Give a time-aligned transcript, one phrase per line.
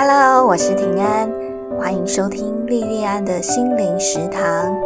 [0.00, 1.28] Hello，我是平安，
[1.76, 4.80] 欢迎收听莉莉安的心灵食堂。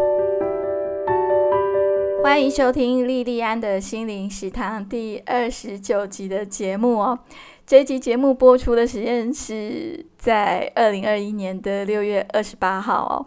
[2.22, 7.18] 欢迎收听莉莉安的心灵食堂第二十九集的节目哦。
[7.66, 13.20] 这集节目播出的时间是在二零二一年的六月二十八号哦。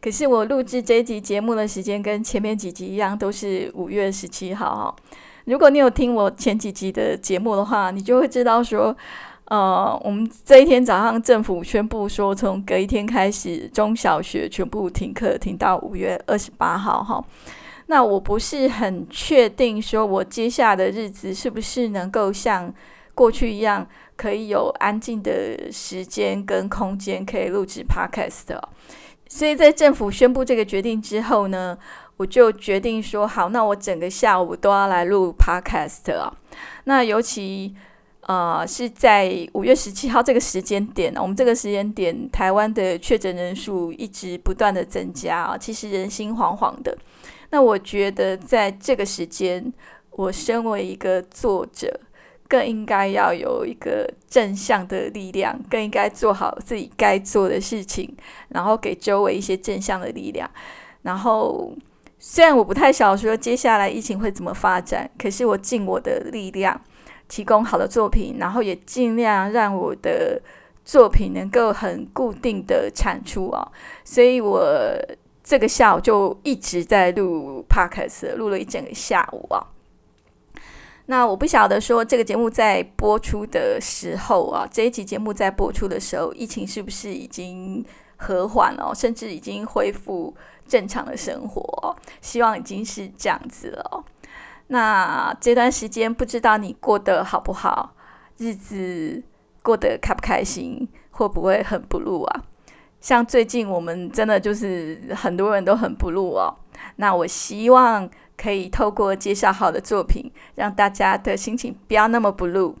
[0.00, 4.94] 可是我录制这集节目的时间跟前面几集一样，都是五月十七号哈。
[5.46, 8.96] 如果你有听我前几集的节目的话，你就会知道说。
[9.46, 17.22] 呃，我们这一天早上政府宣布说，从隔一天开始，中小学全部停课，停到五月二十八号哈。
[17.86, 22.72] 那我不是很确定，说我接下来的日子是不是能够像
[23.14, 28.68] 过去一样，可以有安静的时间跟空间可以录制 podcast 哦。
[29.28, 31.76] 所以在政府宣布这个决定之后呢，
[32.16, 36.32] 我就决定说，好，那我整个下午都要来录 podcast 啊。
[36.84, 37.74] 那尤其。
[38.26, 46.96] 呃，是在五月十七号这个时间点，我们这个时间点，台湾的确诊人数一直不断的增加啊，其实人心惶惶的。
[47.50, 49.70] 那我觉得在这个时间，
[50.10, 52.00] 我身为一个作者，
[52.48, 58.16] 更应该要有一个正向的力量，更应该做好自己该做的事情，
[58.48, 60.50] 然后给周围一些正向的力量。
[61.02, 61.70] 然后，
[62.18, 66.80] 虽然我不太晓得说接下来疫情会怎么发展，可是我尽我的力量。
[67.28, 70.40] 提供好的作品，然后也尽量让我的
[70.84, 73.66] 作品能够很固定的产出啊，
[74.04, 74.62] 所以我
[75.42, 79.66] 这个下午就一直在录 podcast，录了一整个下午啊。
[81.06, 87.84] 那我不晓得说这个节目在播出的时候啊，这一集节目在播出的时候，疫情是不是已经
[88.16, 90.34] 和缓了，甚至已经恢复
[90.66, 91.60] 正常的生活？
[91.82, 94.04] 哦希望已经是这样子了。
[94.68, 97.94] 那这段时间不知道你过得好不好，
[98.38, 99.22] 日子
[99.62, 102.42] 过得开不开心，会不会很不路啊？
[103.00, 106.56] 像最近我们真的就是很多人都很不路哦。
[106.96, 112.76] 那我希望可以透过介绍好的作品，让大家的心情不要那么不路。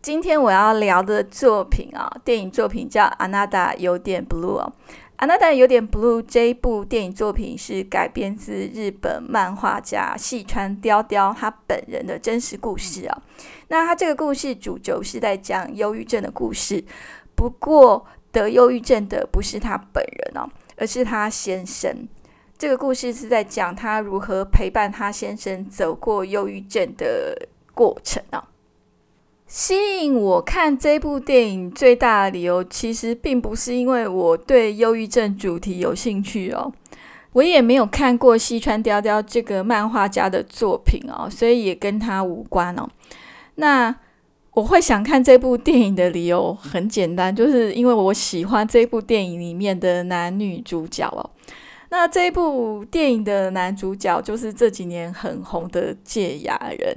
[0.00, 4.72] 今天我要聊的作品啊，电影作品叫《阿娜达有点 blue》哦。
[5.16, 13.22] 《阿娜达有点 blue》这一部电影作品是改编自日本漫画家细川雕雕他本人的真实故事啊。
[13.68, 16.84] 那他这个故事主轴是在讲忧郁症的故事，
[17.34, 20.46] 不过得忧郁症的不是他本人哦，
[20.76, 22.06] 而是他先生。
[22.58, 28.48] 这个故事是在讲他如何陪伴他先生走过忧郁症的过程啊。
[29.46, 36.72] 吸引我看这部电影最大的理由，其实并不是因为我对忧郁症主题有兴趣哦，
[37.32, 42.88] 我也没有看过西川雕雕这个漫画家的作品哦，所以也跟他无关哦。
[43.54, 43.94] 那
[44.50, 51.30] 我会想看这部电影的理由很简单，就是因为我喜欢这部电影里面的男女主角哦。
[51.90, 56.96] 那这部电影的男主角就是这几年很红的芥雅人。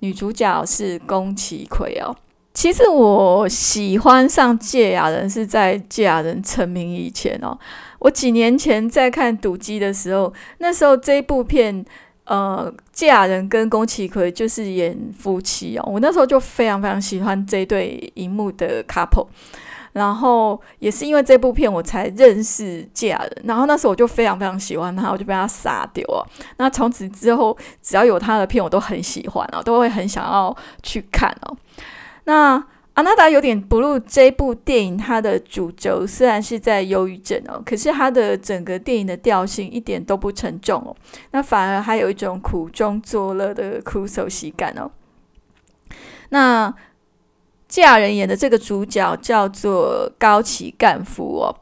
[0.00, 2.14] 女主角是宫崎葵哦。
[2.54, 7.58] 其实我喜欢上芥雅人是在芥雅人成名以前哦。
[7.98, 11.84] 我几年前在看《赌机》的时候，那时候这部片，
[12.24, 15.88] 呃，芥雅人跟宫崎葵就是演夫妻哦。
[15.90, 19.28] 我那时候就非常非常喜欢这对荧幕的 couple。
[19.92, 26.26] 然后也是因为这部片我才认识芥人，然后那时候我就非常非常喜欢他，我就被他杀丢了。
[26.56, 31.56] 那从此之后，只要有他的片，我都很喜欢哦，都会很想要去看哦。
[32.24, 32.58] 那
[32.94, 40.94] 《阿娜达有点不入》这部电影，它的主轴虽然是在忧郁症哦，可是它的整个电影的调性一点都不沉重哦，
[41.30, 44.90] 那反而还有一种苦中作乐的苦手喜感哦。
[46.28, 46.72] 那
[47.72, 51.56] 嫁人演的这个主角叫做高崎干夫哦，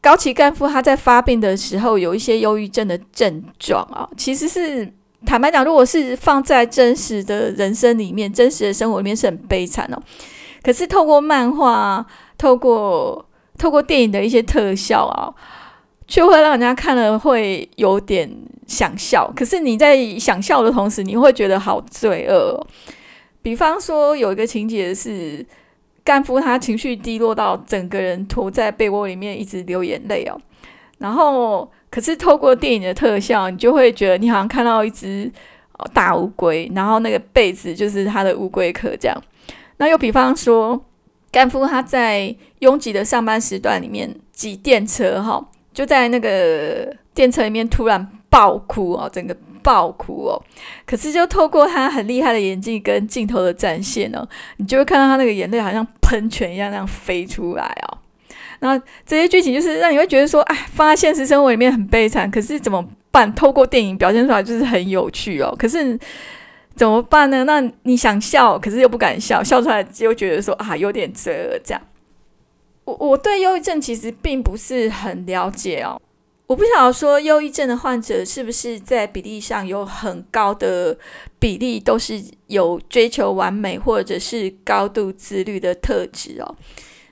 [0.00, 4.90] 高崎干夫他在发病的时候有一些忧郁症的症状啊，其实是
[5.26, 10.00] 坦白讲，如果是放在真实的人生里面、真实的生活里面是很悲惨哦。
[10.62, 12.06] 可是透过漫画、
[12.38, 13.28] 透过
[13.58, 15.28] 透过电影的一些特效啊，
[16.06, 18.34] 却会让人家看了会有点
[18.66, 19.30] 想笑。
[19.36, 22.58] 可是你在想笑的同时，你会觉得好罪恶。
[22.58, 22.66] 哦
[23.42, 25.44] 比方说，有一个情节是
[26.04, 30.40] 干夫他情绪低落到整个人拖在被窝里面，一直流眼泪哦。
[30.98, 35.30] 然后，可是透过电影的特效，你就会觉得你好像看到一只
[35.92, 39.16] 大乌龟，然后那个被子就是他的乌龟壳这样。
[39.76, 40.84] 那又比方说，
[41.30, 50.42] 干夫他在拥挤的上班时段里面挤电车哈，就在那个电车里面突然爆哭哦，整个爆哭哦。
[50.86, 54.26] 可是就透过他很厉害的演技跟镜头的展现哦，
[54.56, 57.98] 你就会看到他那个眼泪好像喷泉一样那样飞出来哦。
[58.60, 58.76] 那
[59.06, 63.32] 这些剧情就是让你会觉得说，哎，放在现实生活里面很悲惨，可是怎么办？
[63.34, 65.54] 透过电影表现出来就是很有趣哦。
[65.56, 65.98] 可是
[66.74, 67.44] 怎么办呢？
[67.44, 71.80] 那你想笑，可是又不敢笑，笑出来又觉得说啊，有点罪恶这样。
[72.84, 76.00] 我我对忧郁症其实并不是很了解哦，
[76.48, 80.96] 我不晓得说忧郁症的患者是不是在比例上有很高的
[81.38, 86.56] 比例都是有追求完美或者是高度自律的特质哦。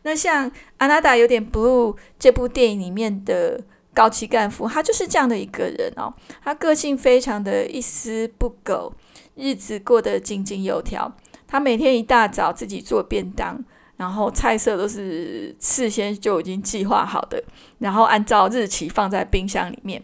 [0.05, 3.63] 那像《阿娜达有点 blue》这部电影里面的
[3.93, 8.95] 高级干部，他就是这样的一个人哦，他个性非常的一丝不苟，
[9.35, 11.15] 日子过得井井有条，
[11.47, 13.63] 他每天一大早自己做便当。
[13.97, 17.43] 然后菜色都是事先就已经计划好的，
[17.79, 20.03] 然后按照日期放在冰箱里面。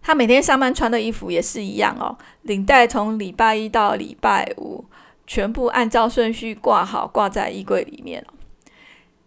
[0.00, 4.86] 他每天上班穿的衣服也是一样哦，领带从礼拜一到礼拜五
[5.26, 8.24] 全部按照顺序挂好，挂在衣柜里面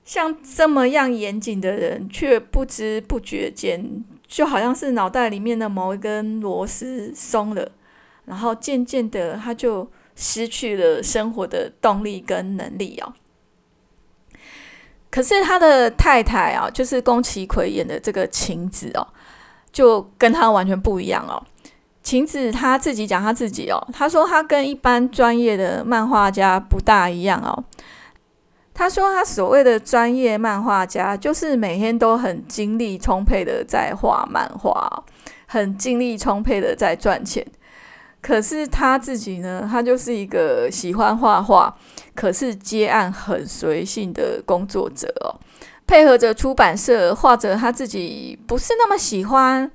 [0.04, 7.72] 像这么样严谨的人，却不知不觉间就好像是脑袋里面的某一根螺丝松了，
[8.26, 9.88] 然后渐渐的他就。
[10.16, 13.14] 失去了生活的动力跟能力哦。
[15.10, 19.08] 可是他的太太啊，就是宫崎葵演的这个晴子哦，
[19.72, 21.42] 就跟他完全不一样哦。
[22.02, 27.64] 晴子他自己讲他自己哦，他说他跟一般专业的漫画家不大一样哦。
[28.74, 35.04] 他说他所谓的专业漫画家，就是每天都很精力充沛的在画漫画，
[35.46, 37.46] 很精力充沛的在赚钱。
[38.24, 41.76] 可是他自己呢，他就是一个喜欢画画，
[42.16, 45.36] 可是接案很随性的工作者哦。
[45.86, 49.70] 配合着出版社画着他自己不是那么喜欢，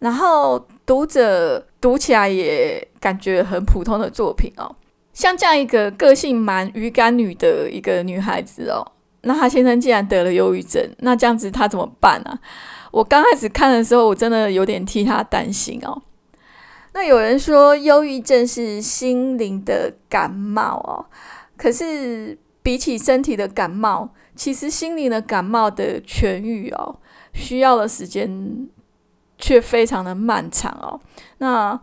[0.00, 4.74] 然后读者读起来也感觉很普通的作品哦。
[5.12, 8.84] 像这样一个个性蛮鱼干女的一个女孩子哦，
[9.20, 12.36] 那她先生竟然得了忧郁症，那这样子她怎么办呢？
[12.90, 16.02] 我刚开始看的时候，我真的有点替她担心哦。
[16.94, 21.06] 那有人说，忧郁症是心灵的感冒哦。
[21.56, 26.96] 可是比起身体的感冒，其实心灵的感冒的痊愈哦，
[27.32, 28.68] 需要的时间
[29.38, 31.00] 却非常的漫长哦。
[31.38, 31.80] 那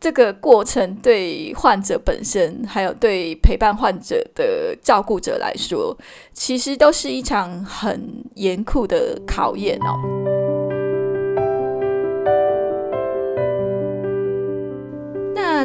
[0.00, 5.96] 这个过程对患者本身，还有对陪伴患者的照顾者来说，
[6.32, 10.21] 其实都是一场很严酷的考验哦。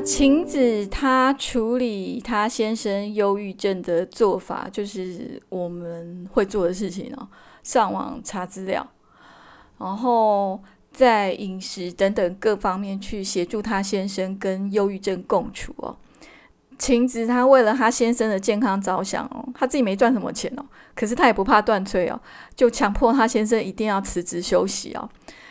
[0.01, 7.27] 晴子她处理她先生忧郁症的做法，就是我们会做的事情哦，
[7.63, 8.85] 上网查资料，
[9.77, 10.61] 然后
[10.91, 15.95] 在饮食等等各方面去协助她先生跟忧郁症共处哦。
[16.77, 20.65] 晴子她为了她先生的健康着想哦，她自己没赚什么钱哦，
[20.95, 22.19] 可是她也不怕断炊哦，
[22.55, 25.09] 就强迫她先生一定要辞职休息哦。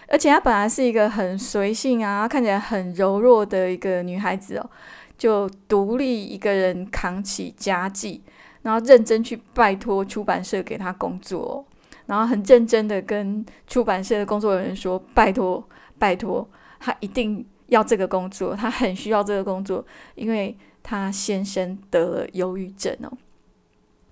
[0.08, 4.70] 而且她本来是一个很随性啊，看起来很柔弱的一个女孩子哦，
[5.18, 8.22] 就独立一个人扛起家计，
[8.62, 11.66] 然后认真去拜托出版社给她工作，
[12.06, 15.66] 然后很认真的跟出版社的工作人员说：“拜托，
[15.98, 16.48] 拜托，
[16.78, 23.10] 她一定要这个工作，她很需要这个工作，因为她先生得了忧郁症哦。”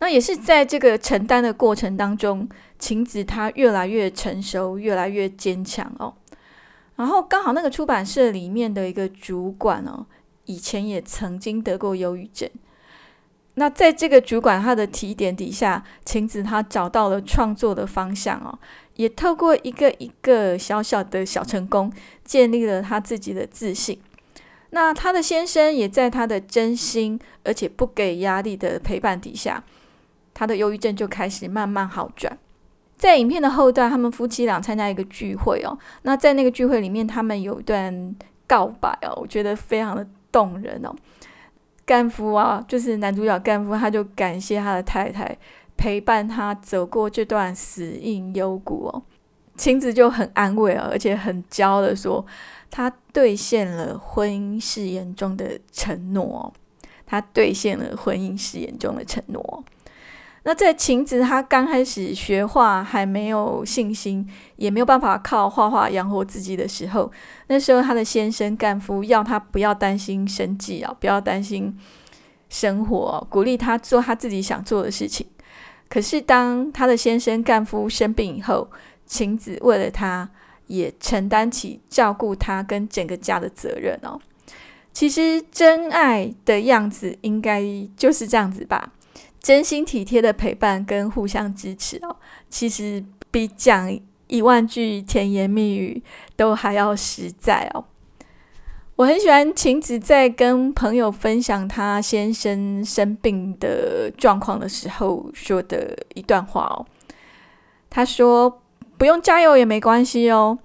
[0.05, 2.47] 那也是在这个承担的过程当中，
[2.79, 6.13] 晴子她越来越成熟，越来越坚强哦。
[6.97, 10.05] 然后刚好那个出版社里面的一个主管哦，
[10.45, 12.47] 以前也曾经得过忧郁症。
[13.55, 18.59] 那在这个主管他的提点底下，晴子她找到了创作的方向哦，
[18.97, 21.91] 也透过一个一个小小的小成功，
[22.23, 23.99] 建立了他自己的自信。
[24.69, 29.65] 那他的先生也在他的真心而且不给压力的陪伴底下。
[30.35, 32.37] 他的忧郁症就开始慢慢好转。
[32.97, 35.79] 在影片的后段，他们夫妻俩参加一个聚会哦。
[36.03, 38.15] 那在那个聚会里面，他们有一段
[38.47, 40.95] 告白哦，我觉得非常的动人哦。
[41.87, 45.37] 干夫啊，就是男主角干夫，他就感谢他的太太
[45.77, 49.03] 陪伴他走过这段死荫幽谷哦。
[49.57, 52.25] 晴子就很安慰啊，而且很骄傲的说，
[52.71, 56.53] 他兑现了婚姻誓言中的承诺哦。
[57.05, 59.65] 他兑现了婚姻誓言中的承诺。
[60.45, 67.11] 那在晴子她刚开始学画，还没有信心，也没有办法靠画画养活自己的时候，
[67.49, 71.77] 那时候她的先生干夫要她不要担心生计啊，不要担心
[72.49, 75.27] 生活，鼓励她做她自己想做的事情。
[75.89, 78.71] 可是当她的先生干夫生病以后，
[79.07, 80.29] 晴子为了他
[80.67, 84.19] 也承担起照顾他跟整个家的责任哦。
[84.93, 87.63] 其实真爱的样子应该
[87.97, 88.93] 就是这样子吧，
[89.45, 92.17] 真心体贴的陪伴跟互相支持哦，
[92.49, 93.95] 其实比讲
[94.27, 96.03] 一万句甜言蜜语
[96.35, 97.85] 都还要实在哦。
[98.97, 106.87] 我很喜欢晴子在跟朋友分享她先生生病的状况的时候说的一段话哦。
[107.91, 108.63] 她说
[108.97, 110.59] ：“不用加油也没关系哦，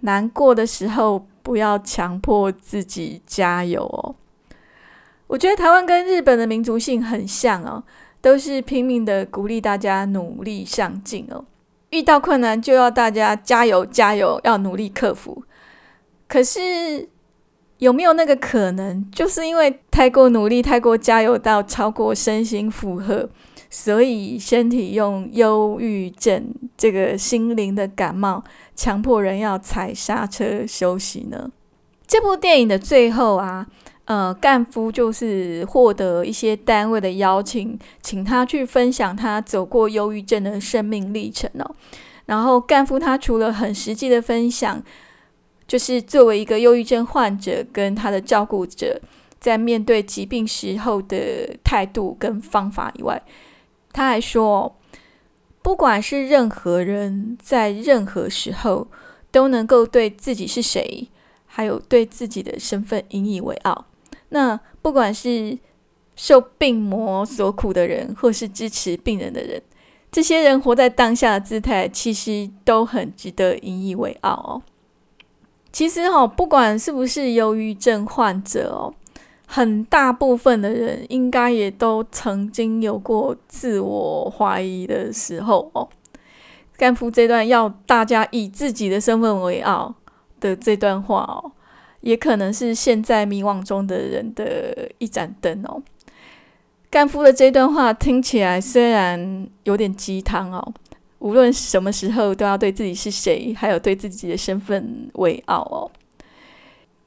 [0.00, 4.14] 难过的时候不要强迫自己加油哦。”
[5.26, 7.82] 我觉得台湾跟日本的民族性很像哦，
[8.22, 11.44] 都是拼命的鼓励大家努力上进哦，
[11.90, 15.42] 遇到困难就要大家加油加油，要努力克服。
[16.26, 17.10] 可是。
[17.78, 23.28] 有没有那个可能，就是因为太过努力、太过加油到超过身心负荷，
[23.68, 28.44] 所以身体用忧郁症这个心灵的感冒，
[28.76, 31.50] 强迫人要踩刹车休息呢？
[32.06, 33.66] 这部电影的最后啊，
[34.04, 41.74] 呃，干夫就是获得一些单位的邀请，请他去分享他走过忧郁症的生命历程哦。
[42.26, 44.82] 然后干夫他除了很实际的分享。
[45.64, 49.00] 就是作为一个忧郁症患者跟他的照顾者，
[49.40, 53.22] 在面对疾病时候的态度跟方法以外，
[53.90, 54.76] 他还说，
[55.62, 58.88] 不管是任何人在任何时候
[59.30, 61.08] 都能够对自己是谁，
[61.46, 63.86] 还有对自己的身份引以为傲。
[64.32, 65.56] 那不管是
[66.16, 69.62] 受病魔所苦的人，或是支持病人的人，
[70.10, 74.62] 这些人活在当下的姿态，其实都很值得引以为傲哦。
[75.70, 78.92] 其实哦，不管是不是忧郁症患者哦，
[79.46, 85.88] 很大部分的人应该也都曾经有过自我怀疑的时候哦。
[86.76, 89.94] 干夫这段要大家以自己的身份为傲
[90.40, 91.52] 的这段话哦，
[92.02, 95.82] 也可能是现在迷惘中的人的一盏灯哦。
[96.90, 100.72] 干夫的这段话听起来虽然有点鸡汤哦。
[101.20, 105.88] 无论什么时候，都要对自己是谁，还有对自己的身份为傲哦。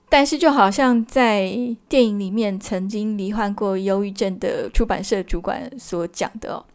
[0.08, 1.52] 但是，就好像在
[1.90, 6.66] 电影里面曾经罹患过忧郁症的出版社主管所讲的哦，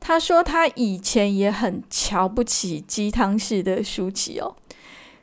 [0.00, 4.56] 他说他以前也很瞧不起鸡汤式的书籍哦，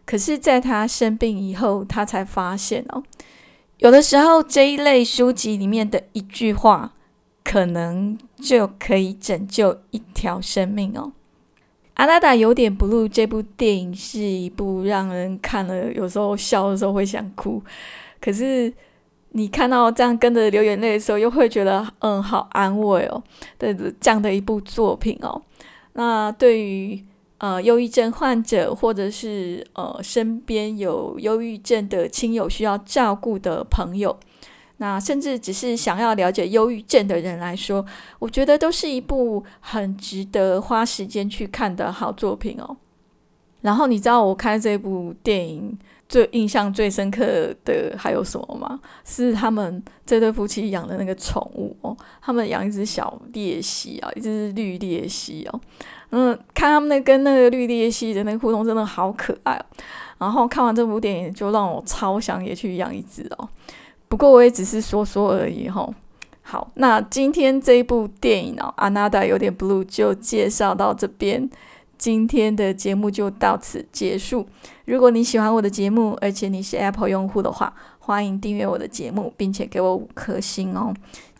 [0.05, 3.01] 可是在他生病以后，他才发现哦，
[3.77, 6.93] 有的时候这一类书籍里面的一句话，
[7.43, 11.13] 可能就可以拯救一条生命哦。
[11.95, 13.07] 阿娜达有点不露。
[13.07, 17.61] 这部电影是一部让人看了有时候笑的时候会想哭，
[18.19, 18.73] 可是
[19.29, 23.23] 你看到这样跟着流眼泪的时候，又会觉得嗯好安慰哦
[23.59, 25.41] 的这样的一部作品哦。
[25.93, 26.99] 那对于
[27.43, 34.17] 呃忧郁症患者或者是呃身边有忧郁症的亲友需要照顾的朋友。
[34.77, 37.85] 那甚至只是想要了解忧郁症的人来说，
[38.19, 42.77] 我觉得都是一部很值得花时间去看的好作品哦。
[43.59, 48.79] 然后你知道我看这部电影最印象最深刻的还有什么吗？
[49.03, 55.59] 是他们这对夫妻养的那个宠物哦，他们养一只小鬣蜥啊，一只绿鬣蜥哦。
[56.15, 59.65] 嗯，看他们那跟那个绿鬣蜥的那个互动真的好可爱哦。
[60.19, 63.49] 然后看完这部电影，就让我超想也去养一只哦。
[64.07, 65.89] 不过我也只是说说而已哈。
[66.43, 71.49] 好，那今天这一部电影哦，《Another》有点 blue，就介绍到这边。
[71.97, 74.45] 今天的节目就到此结束。
[74.85, 80.93] 如果你喜欢我的节目，而且你是 Apple 用户的话，欢迎订阅我的节目，并且给我五颗星哦。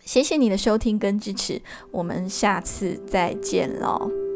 [0.03, 1.61] 谢谢你的收听跟支持，
[1.91, 4.32] 我们下次再见喽。